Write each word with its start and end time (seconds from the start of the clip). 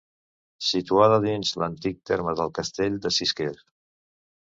Situada 0.67 1.19
dins 1.25 1.51
l'antic 1.63 1.99
terme 2.11 2.33
del 2.39 2.53
Castell 2.61 2.97
de 3.05 3.13
Sisquer. 3.19 3.51